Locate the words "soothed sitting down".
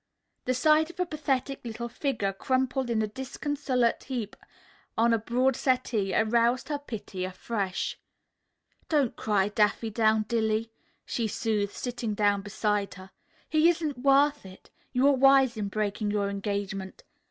11.27-12.41